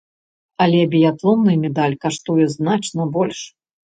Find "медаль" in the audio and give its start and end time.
1.65-1.95